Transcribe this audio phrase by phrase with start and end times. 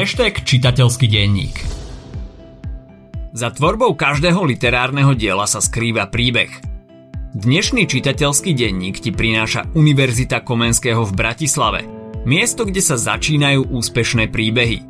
[0.00, 1.60] Hashtag čitateľský denník
[3.36, 6.48] Za tvorbou každého literárneho diela sa skrýva príbeh.
[7.36, 11.84] Dnešný čitateľský denník ti prináša Univerzita Komenského v Bratislave.
[12.24, 14.88] Miesto, kde sa začínajú úspešné príbehy–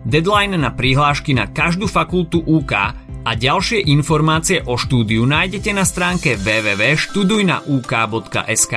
[0.00, 2.72] Deadline na prihlášky na každú fakultu UK
[3.20, 8.74] a ďalšie informácie o štúdiu nájdete na stránke www.študujnauk.sk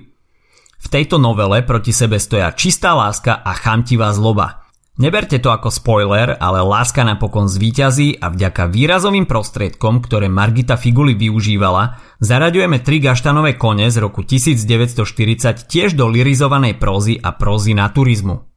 [0.79, 4.65] V tejto novele proti sebe stoja čistá láska a chamtivá zloba.
[4.95, 11.11] Neberte to ako spoiler, ale láska napokon zvíťazí a vďaka výrazovým prostriedkom, ktoré Margita Figuli
[11.19, 18.47] využívala, zaraďujeme tri gaštanové kone z roku 1940 tiež do lirizovanej prózy a prózy naturizmu.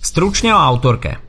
[0.00, 1.20] Stručne o autorke.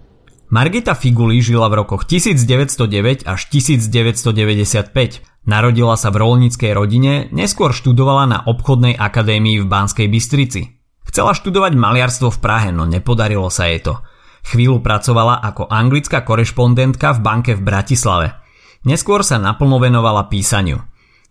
[0.48, 8.28] Margita Figuli žila v rokoch 1909 až 1995 Narodila sa v rolníckej rodine, neskôr študovala
[8.28, 10.76] na obchodnej akadémii v Banskej Bystrici.
[11.08, 13.96] Chcela študovať maliarstvo v Prahe, no nepodarilo sa jej to.
[14.44, 18.36] Chvíľu pracovala ako anglická korešpondentka v banke v Bratislave.
[18.84, 20.84] Neskôr sa naplno venovala písaniu.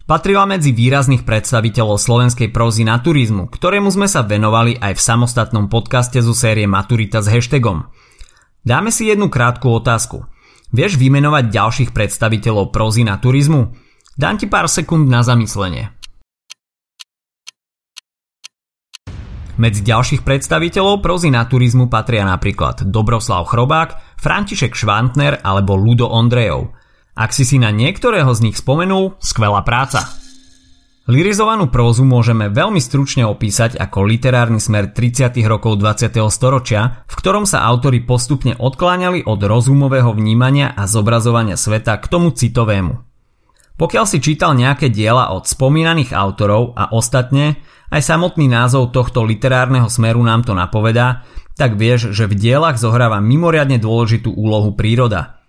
[0.09, 6.25] Patrila medzi výrazných predstaviteľov slovenskej prózy naturizmu, ktorému sme sa venovali aj v samostatnom podcaste
[6.25, 7.93] zo série Maturita s hashtagom.
[8.65, 10.25] Dáme si jednu krátku otázku.
[10.73, 13.86] Vieš vymenovať ďalších predstaviteľov prózy naturizmu?
[14.17, 15.93] Dám ti pár sekúnd na zamyslenie.
[19.61, 26.73] Medzi ďalších predstaviteľov prozy naturizmu patria napríklad Dobroslav Chrobák, František Švantner alebo Ludo Ondrejov.
[27.13, 30.09] Ak si si na niektorého z nich spomenul, skvelá práca.
[31.13, 35.37] Lirizovanú prózu môžeme veľmi stručne opísať ako literárny smer 30.
[35.45, 36.25] rokov 20.
[36.33, 42.33] storočia, v ktorom sa autori postupne odkláňali od rozumového vnímania a zobrazovania sveta k tomu
[42.33, 43.06] citovému.
[43.77, 47.61] Pokiaľ si čítal nejaké diela od spomínaných autorov a ostatne,
[47.93, 53.21] aj samotný názov tohto literárneho smeru nám to napovedá, tak vieš, že v dielach zohráva
[53.21, 55.45] mimoriadne dôležitú úlohu príroda.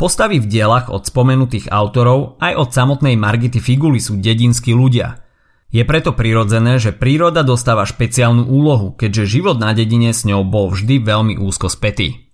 [0.00, 5.20] Postavy v dielach od spomenutých autorov aj od samotnej Margity Figuli sú dedinskí ľudia.
[5.68, 10.72] Je preto prirodzené, že príroda dostáva špeciálnu úlohu, keďže život na dedine s ňou bol
[10.72, 12.32] vždy veľmi úzko spätý.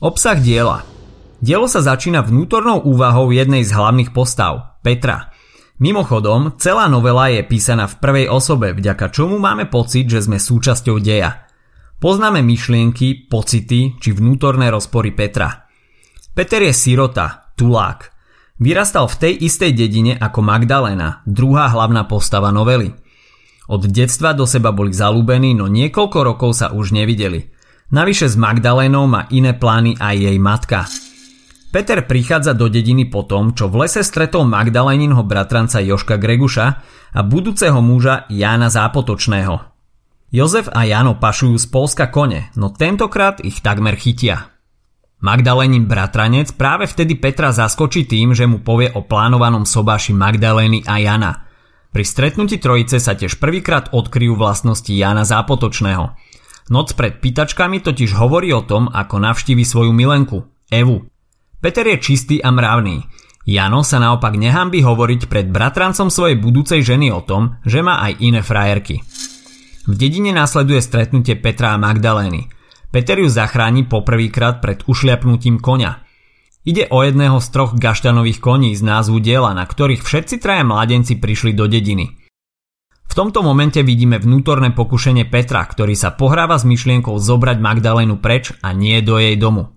[0.00, 0.88] Obsah diela–
[1.44, 5.28] Dielo sa začína vnútornou úvahou jednej z hlavných postav, Petra.
[5.76, 10.96] Mimochodom, celá novela je písaná v prvej osobe, vďaka čomu máme pocit, že sme súčasťou
[11.04, 11.44] deja.
[12.00, 15.68] Poznáme myšlienky, pocity či vnútorné rozpory Petra.
[16.32, 18.08] Peter je sirota, tulák.
[18.56, 22.96] Vyrastal v tej istej dedine ako Magdalena, druhá hlavná postava novely.
[23.68, 27.52] Od detstva do seba boli zalúbení, no niekoľko rokov sa už nevideli.
[27.92, 30.88] Navyše s Magdalénou má iné plány aj jej matka.
[31.74, 36.66] Peter prichádza do dediny po tom, čo v lese stretol Magdaléninho bratranca Joška Greguša
[37.10, 39.58] a budúceho muža Jána Zápotočného.
[40.30, 44.54] Jozef a Jano pašujú z Polska kone, no tentokrát ich takmer chytia.
[45.18, 51.02] Magdalénin bratranec práve vtedy Petra zaskočí tým, že mu povie o plánovanom sobáši Magdalény a
[51.02, 51.32] Jana.
[51.90, 56.14] Pri stretnutí trojice sa tiež prvýkrát odkryjú vlastnosti Jana Zápotočného.
[56.70, 60.38] Noc pred pýtačkami totiž hovorí o tom, ako navštívi svoju milenku,
[60.70, 61.10] Evu.
[61.64, 63.08] Peter je čistý a mravný.
[63.48, 68.20] Jano sa naopak nehambi hovoriť pred bratrancom svojej budúcej ženy o tom, že má aj
[68.20, 69.00] iné frajerky.
[69.88, 72.52] V dedine následuje stretnutie Petra a Magdalény.
[72.92, 76.04] Peter ju zachráni poprvýkrát pred ušliapnutím konia.
[76.68, 81.16] Ide o jedného z troch gaštanových koní z názvu diela, na ktorých všetci traja mladenci
[81.16, 82.12] prišli do dediny.
[83.08, 88.52] V tomto momente vidíme vnútorné pokušenie Petra, ktorý sa pohráva s myšlienkou zobrať Magdalénu preč
[88.60, 89.73] a nie do jej domu.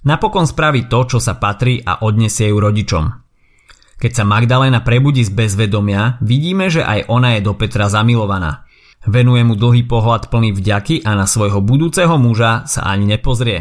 [0.00, 3.04] Napokon spraví to, čo sa patrí a odnesie ju rodičom.
[4.00, 8.64] Keď sa Magdalena prebudí z bezvedomia, vidíme, že aj ona je do Petra zamilovaná.
[9.04, 13.60] Venuje mu dlhý pohľad plný vďaky a na svojho budúceho muža sa ani nepozrie.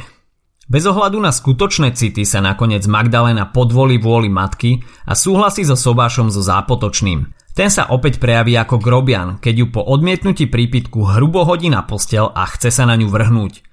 [0.69, 6.31] Bez ohľadu na skutočné city sa nakoniec Magdalena podvolí vôli matky a súhlasí so sobášom
[6.31, 7.35] so zápotočným.
[7.51, 12.31] Ten sa opäť prejaví ako grobian, keď ju po odmietnutí prípitku hrubo hodí na postel
[12.31, 13.68] a chce sa na ňu vrhnúť.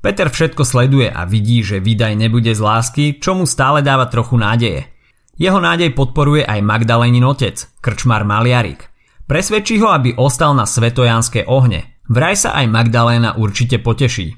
[0.00, 4.40] Peter všetko sleduje a vidí, že výdaj nebude z lásky, čo mu stále dáva trochu
[4.40, 4.88] nádeje.
[5.36, 8.88] Jeho nádej podporuje aj Magdalenin otec, krčmar Maliarik.
[9.28, 12.00] Presvedčí ho, aby ostal na svetojanské ohne.
[12.10, 14.34] Vraj sa aj Magdaléna určite poteší.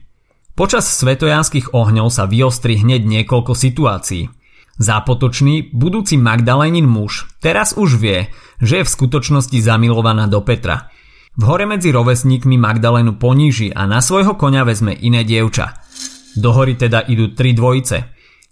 [0.53, 4.29] Počas svetojanských ohňov sa vyostri hneď niekoľko situácií.
[4.76, 8.29] Zápotočný, budúci Magdalénin muž teraz už vie,
[8.61, 10.93] že je v skutočnosti zamilovaná do Petra.
[11.32, 15.81] V hore medzi rovesníkmi Magdalénu poníži a na svojho konia vezme iné dievča.
[16.37, 18.05] Do hory teda idú tri dvojice.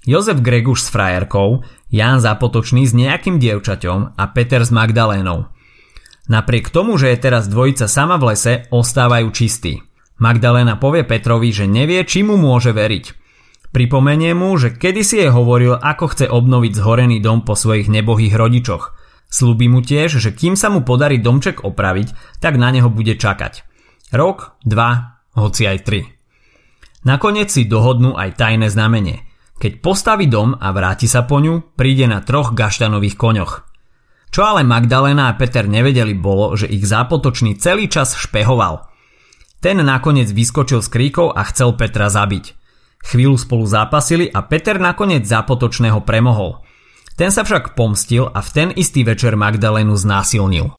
[0.09, 1.61] Jozef Greguš s frajerkou,
[1.93, 5.53] Ján Zápotočný s nejakým dievčaťom a Peter s Magdalénou.
[6.33, 9.85] Napriek tomu, že je teraz dvojica sama v lese, ostávajú čistí.
[10.17, 13.05] Magdalena povie Petrovi, že nevie, či mu môže veriť.
[13.77, 18.97] Pripomenie mu, že kedysi jej hovoril, ako chce obnoviť zhorený dom po svojich nebohých rodičoch.
[19.31, 23.63] Slúbi mu tiež, že kým sa mu podarí domček opraviť, tak na neho bude čakať.
[24.11, 26.03] Rok, dva, hoci aj tri.
[27.07, 29.23] Nakoniec si dohodnú aj tajné znamenie.
[29.63, 33.55] Keď postaví dom a vráti sa po ňu, príde na troch gaštanových koňoch–
[34.31, 38.87] čo ale Magdalena a Peter nevedeli bolo, že ich zápotočný celý čas špehoval.
[39.59, 42.57] Ten nakoniec vyskočil z kríkov a chcel Petra zabiť.
[43.03, 46.63] Chvíľu spolu zápasili a Peter nakoniec zápotočného premohol.
[47.21, 50.73] Ten sa však pomstil a v ten istý večer Magdalénu znásilnil.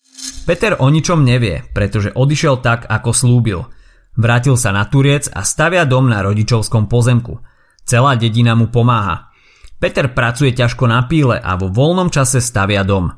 [0.50, 3.70] Peter o ničom nevie, pretože odišiel tak, ako slúbil.
[4.18, 7.38] Vrátil sa na Turiec a stavia dom na rodičovskom pozemku.
[7.86, 9.30] Celá dedina mu pomáha.
[9.78, 13.14] Peter pracuje ťažko na píle a vo voľnom čase stavia dom.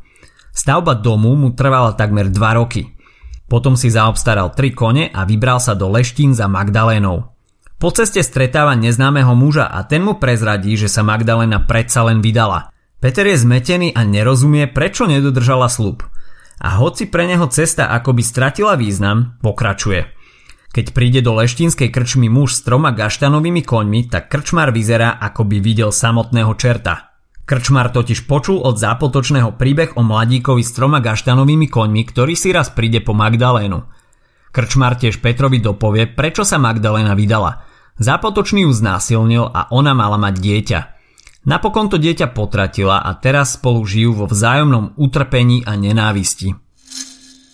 [0.52, 2.92] Stavba domu mu trvala takmer 2 roky.
[3.48, 7.31] Potom si zaobstaral 3 kone a vybral sa do Leštín za Magdalénou.
[7.80, 12.73] Po ceste stretáva neznámeho muža a ten mu prezradí, že sa Magdalena predsa len vydala.
[13.03, 16.07] Peter je zmetený a nerozumie, prečo nedodržala slub.
[16.63, 20.07] A hoci pre neho cesta akoby stratila význam, pokračuje.
[20.71, 25.59] Keď príde do leštínskej krčmy muž s troma gaštanovými koňmi, tak krčmar vyzerá, ako by
[25.59, 27.11] videl samotného čerta.
[27.44, 32.71] Krčmar totiž počul od zápotočného príbeh o mladíkovi s troma gaštanovými koňmi, ktorý si raz
[32.71, 33.83] príde po Magdalénu.
[34.55, 37.67] Krčmar tiež Petrovi dopovie, prečo sa Magdalena vydala.
[38.00, 40.93] Zápotočný ju znásilnil a ona mala mať dieťa.
[41.44, 46.56] Napokon to dieťa potratila a teraz spolu žijú vo vzájomnom utrpení a nenávisti.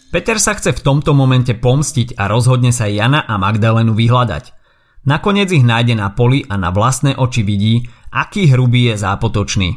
[0.10, 4.58] Peter sa chce v tomto momente pomstiť a rozhodne sa Jana a Magdalenu vyhľadať.
[5.06, 9.70] Nakoniec ich nájde na poli a na vlastné oči vidí, aký hrubý je zápotočný.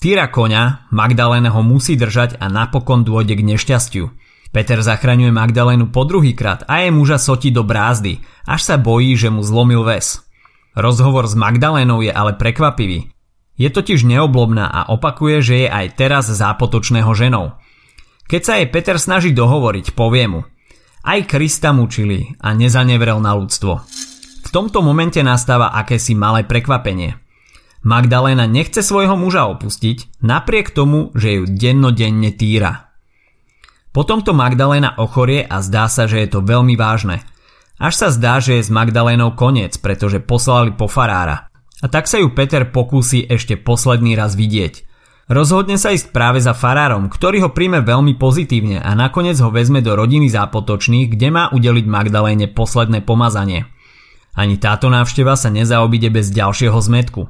[0.00, 4.04] Týra koňa, Magdaléna ho musí držať a napokon dôjde k nešťastiu.
[4.52, 9.32] Peter zachraňuje Magdalénu po druhýkrát a jej muža sotí do brázdy, až sa bojí, že
[9.32, 10.20] mu zlomil ves.
[10.76, 13.13] Rozhovor s Magdalénou je ale prekvapivý.
[13.54, 17.54] Je totiž neoblobná a opakuje, že je aj teraz zápotočného ženou.
[18.26, 20.40] Keď sa jej Peter snaží dohovoriť, povie mu
[21.04, 23.72] Aj Krista mučili a nezanevrel na ľudstvo.
[24.44, 27.18] V tomto momente nastáva akési malé prekvapenie–
[27.84, 32.96] Magdalena nechce svojho muža opustiť, napriek tomu, že ju dennodenne týra.
[33.92, 37.20] Potom to Magdalena ochorie a zdá sa, že je to veľmi vážne.
[37.76, 41.52] Až sa zdá, že je s Magdalénou koniec, pretože poslali po farára.
[41.84, 44.88] A tak sa ju Peter pokúsi ešte posledný raz vidieť.
[45.28, 49.84] Rozhodne sa ísť práve za farárom, ktorý ho príjme veľmi pozitívne a nakoniec ho vezme
[49.84, 53.68] do rodiny zápotočných, kde má udeliť Magdaléne posledné pomazanie.
[54.32, 57.28] Ani táto návšteva sa nezaobíde bez ďalšieho zmetku.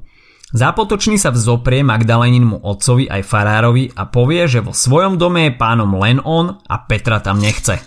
[0.54, 5.98] Zápotočný sa vzoprie Magdaleninmu otcovi aj farárovi a povie, že vo svojom dome je pánom
[5.98, 7.82] len on a Petra tam nechce.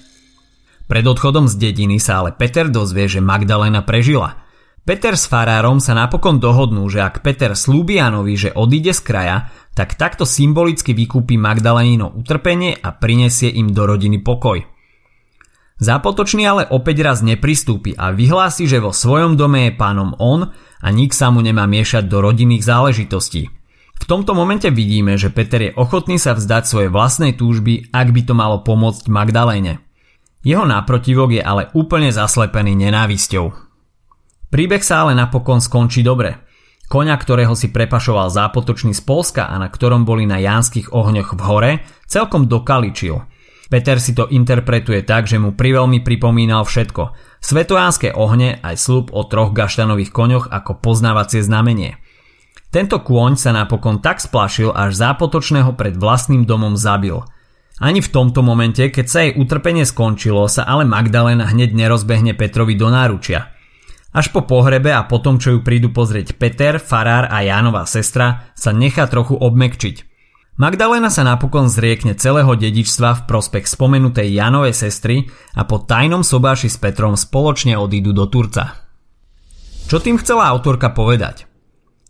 [0.88, 4.47] Pred odchodom z dediny sa ale Peter dozvie, že Magdalena prežila.
[4.88, 9.52] Peter s farárom sa napokon dohodnú, že ak Peter slúbi Janovi, že odíde z kraja,
[9.76, 14.64] tak takto symbolicky vykúpi Magdalenino utrpenie a prinesie im do rodiny pokoj.
[15.84, 20.88] Zápotočný ale opäť raz nepristúpi a vyhlási, že vo svojom dome je pánom on a
[20.88, 23.52] nik sa mu nemá miešať do rodinných záležitostí.
[23.92, 28.22] V tomto momente vidíme, že Peter je ochotný sa vzdať svojej vlastnej túžby, ak by
[28.24, 29.84] to malo pomôcť Magdaléne.
[30.48, 33.67] Jeho náprotivok je ale úplne zaslepený nenávisťou.
[34.48, 36.40] Príbeh sa ale napokon skončí dobre.
[36.88, 41.42] Koňa, ktorého si prepašoval zápotočný z Polska a na ktorom boli na jánskych ohňoch v
[41.44, 41.72] hore,
[42.08, 43.20] celkom dokaličil–
[43.68, 47.12] Peter si to interpretuje tak, že mu priveľmi pripomínal všetko.
[47.44, 52.00] Svetojánske ohne aj slub o troch gaštanových koňoch ako poznávacie znamenie.
[52.72, 57.24] Tento kôň sa napokon tak splašil, až zápotočného pred vlastným domom zabil.
[57.78, 62.74] Ani v tomto momente, keď sa jej utrpenie skončilo, sa ale Magdalena hneď nerozbehne Petrovi
[62.74, 63.54] do náručia.
[64.16, 68.72] Až po pohrebe a potom, čo ju prídu pozrieť Peter, Farár a Jánová sestra, sa
[68.72, 70.08] nechá trochu obmekčiť.
[70.58, 76.66] Magdalena sa napokon zriekne celého dedičstva v prospech spomenutej Janovej sestry a po tajnom sobáši
[76.66, 78.74] s Petrom spoločne odídu do Turca.
[79.86, 81.46] Čo tým chcela autorka povedať?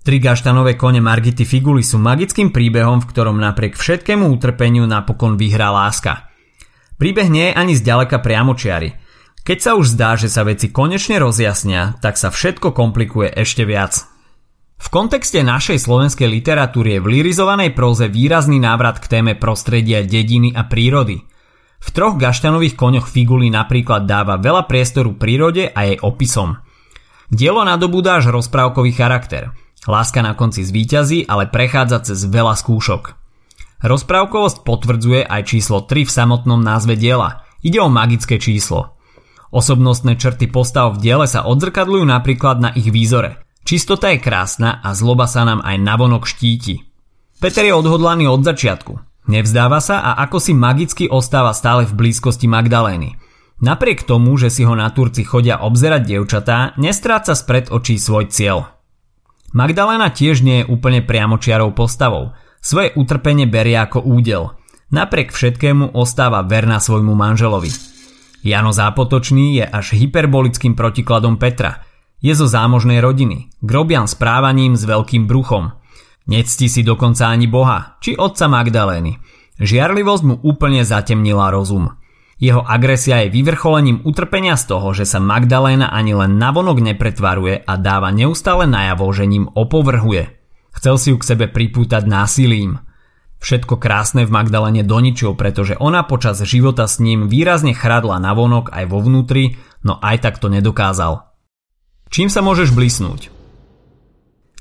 [0.08, 5.68] Tri gaštanové kone Margity Figuly sú magickým príbehom, v ktorom napriek všetkému utrpeniu napokon vyhrá
[5.68, 6.32] láska.
[6.96, 8.96] Príbeh nie je ani zďaleka priamočiary.
[9.48, 14.04] Keď sa už zdá, že sa veci konečne rozjasnia, tak sa všetko komplikuje ešte viac.
[14.76, 20.52] V kontexte našej slovenskej literatúry je v lirizovanej próze výrazný návrat k téme prostredia dediny
[20.52, 21.24] a prírody.
[21.80, 26.60] V troch gaštanových koňoch Figuly napríklad dáva veľa priestoru prírode a jej opisom.
[27.32, 29.50] Dielo nadobúda až rozprávkový charakter–
[29.88, 33.16] Láska na konci zvíťazí, ale prechádza cez veľa skúšok.
[33.80, 37.48] Rozprávkovosť potvrdzuje aj číslo 3 v samotnom názve diela.
[37.64, 38.97] Ide o magické číslo.
[39.58, 43.42] Osobnostné črty postav v diele sa odzrkadľujú napríklad na ich výzore.
[43.66, 46.86] Čistota je krásna a zloba sa nám aj navonok štíti.
[47.42, 49.02] Peter je odhodlaný od začiatku.
[49.34, 53.18] Nevzdáva sa a ako si magicky ostáva stále v blízkosti Magdalény.
[53.58, 58.78] Napriek tomu, že si ho na Turci chodia obzerať dievčatá, nestráca spred očí svoj cieľ.
[59.58, 62.38] Magdalena tiež nie je úplne priamočiarou postavou.
[62.62, 64.54] Svoje utrpenie berie ako údel.
[64.94, 67.97] Napriek všetkému ostáva verná svojmu manželovi.
[68.46, 71.82] Jano Zápotočný je až hyperbolickým protikladom Petra.
[72.18, 75.74] Je zo zámožnej rodiny, grobian správaním s veľkým bruchom.
[76.28, 79.16] Nectí si dokonca ani Boha, či otca Magdalény.
[79.58, 81.94] Žiarlivosť mu úplne zatemnila rozum.
[82.38, 87.74] Jeho agresia je vyvrcholením utrpenia z toho, že sa Magdaléna ani len navonok nepretvaruje a
[87.82, 90.38] dáva neustále najavo, že ním opovrhuje.
[90.78, 92.78] Chcel si ju k sebe pripútať násilím.
[93.38, 98.86] Všetko krásne v Magdalene doničil, pretože ona počas života s ním výrazne chradla navonok aj
[98.90, 101.30] vo vnútri, no aj tak to nedokázal.
[102.10, 103.30] Čím sa môžeš blisnúť?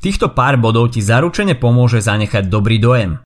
[0.04, 3.24] Týchto pár bodov ti zaručene pomôže zanechať dobrý dojem.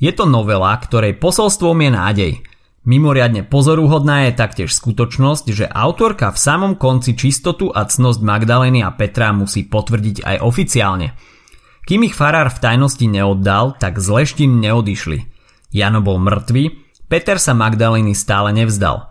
[0.00, 2.32] Je to novela, ktorej posolstvom je nádej–
[2.80, 8.88] Mimoriadne pozoruhodná je taktiež skutočnosť, že autorka v samom konci čistotu a cnosť Magdaleny a
[8.96, 11.12] Petra musí potvrdiť aj oficiálne.
[11.88, 15.26] Kým ich farár v tajnosti neoddal, tak z leštín neodišli.
[15.70, 16.76] Jano bol mŕtvý,
[17.10, 19.10] Peter sa Magdaleny stále nevzdal.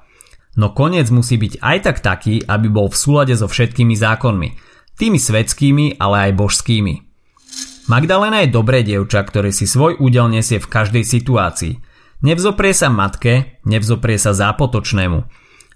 [0.56, 4.50] No koniec musí byť aj tak taký, aby bol v súlade so všetkými zákonmi,
[4.96, 6.96] tými svetskými, ale aj božskými.
[7.90, 11.74] Magdalena je dobré dievča, ktoré si svoj údel nesie v každej situácii–
[12.20, 15.20] Nevzoprie sa matke, nevzoprie sa zápotočnému.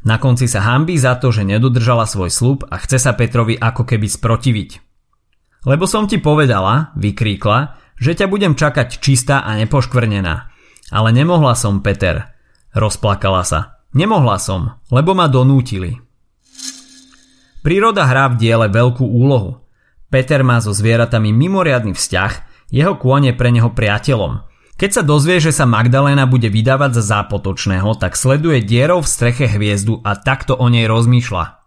[0.04, 3.88] Na konci sa hambí za to, že nedodržala svoj slub a chce sa Petrovi ako
[3.88, 4.93] keby sprotiviť.
[5.64, 10.36] Lebo som ti povedala, vykríkla, že ťa budem čakať čistá a nepoškvrnená.
[10.92, 12.36] Ale nemohla som, Peter.
[12.76, 13.80] Rozplakala sa.
[13.96, 16.02] Nemohla som, lebo ma donútili.
[17.62, 19.64] Príroda hrá v diele veľkú úlohu.
[20.12, 22.34] Peter má so zvieratami mimoriadný vzťah,
[22.74, 24.34] jeho kôň je pre neho priateľom–
[24.74, 29.46] keď sa dozvie, že sa Magdalena bude vydávať za zápotočného, tak sleduje dierou v streche
[29.46, 31.62] hviezdu a takto o nej rozmýšľa.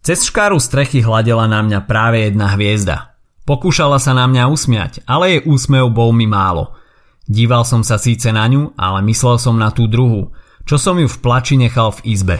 [0.00, 3.07] Cez škáru strechy hladela na mňa práve jedna hviezda.
[3.48, 6.76] Pokúšala sa na mňa usmiať, ale jej úsmev bol mi málo.
[7.24, 10.36] Díval som sa síce na ňu, ale myslel som na tú druhú,
[10.68, 12.36] čo som ju v plači nechal v izbe.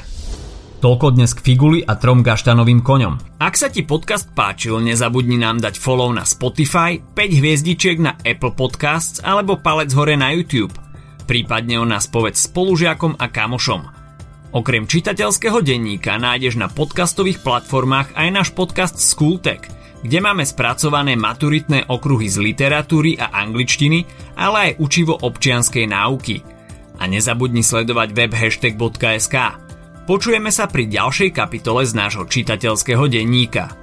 [0.84, 3.40] Toľko dnes k Figuli a trom gaštanovým koňom.
[3.40, 8.52] Ak sa ti podcast páčil, nezabudni nám dať follow na Spotify, 5 hviezdičiek na Apple
[8.52, 10.76] Podcasts alebo palec hore na YouTube.
[11.24, 13.80] Prípadne o nás povedz spolužiakom a kamošom.
[14.52, 21.86] Okrem čitateľského denníka nájdeš na podcastových platformách aj náš podcast Schooltech, kde máme spracované maturitné
[21.86, 24.02] okruhy z literatúry a angličtiny,
[24.34, 26.42] ale aj učivo občianskej náuky.
[26.98, 29.36] A nezabudni sledovať web hashtag.sk.
[30.10, 33.77] Počujeme sa pri ďalšej kapitole z nášho čitateľského denníka.